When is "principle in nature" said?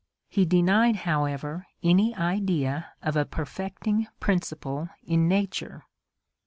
4.19-5.83